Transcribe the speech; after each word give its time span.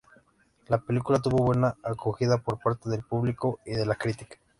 La 0.67 0.79
película 0.79 1.19
tuvo 1.21 1.43
buena 1.45 1.75
acogida 1.83 2.39
por 2.39 2.57
parte 2.57 2.89
del 2.89 3.03
público 3.03 3.59
y 3.67 3.73
de 3.73 3.85
la 3.85 3.93
crítica. 3.93 4.37